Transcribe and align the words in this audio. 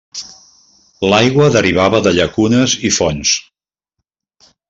L'aigua 1.11 1.49
derivava 1.57 2.01
de 2.09 2.15
llacunes 2.17 2.75
i 2.91 2.93
fonts. 2.97 3.35